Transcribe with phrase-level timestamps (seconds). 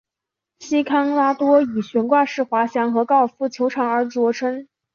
[0.57, 4.67] 圣康拉多以悬挂式滑翔和高尔夫球场而着称。